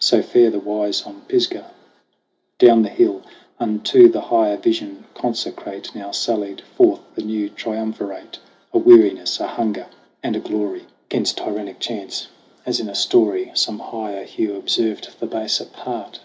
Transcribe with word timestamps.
So 0.00 0.22
fare 0.22 0.50
the 0.50 0.58
wise 0.58 1.02
on 1.02 1.20
Pisgah. 1.28 1.70
Down 2.58 2.82
the 2.82 2.88
hill, 2.88 3.22
Unto 3.60 4.08
the 4.10 4.22
higher 4.22 4.56
vision 4.56 5.04
consecrate, 5.14 5.94
Now 5.94 6.10
sallied 6.10 6.62
forth 6.76 6.98
the 7.14 7.22
new 7.22 7.48
triumvirate 7.48 8.40
A 8.72 8.78
Weariness, 8.80 9.38
a 9.38 9.46
Hunger 9.46 9.86
and 10.20 10.34
a 10.34 10.40
Glory 10.40 10.80
58 10.80 10.80
SONG 10.80 10.80
OF 10.80 10.88
HUGH 10.88 11.06
GLASS 11.06 11.06
Against 11.06 11.36
tyrannic 11.36 11.78
Chance. 11.78 12.26
As 12.66 12.80
in 12.80 12.88
a 12.88 12.94
story 12.96 13.52
Some 13.54 13.78
higher 13.78 14.24
Hugh 14.24 14.56
observed 14.56 15.10
the 15.20 15.26
baser 15.26 15.66
part. 15.66 16.16